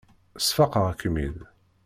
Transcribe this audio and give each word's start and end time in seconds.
Sfaqeɣ-kem-id. 0.45 1.37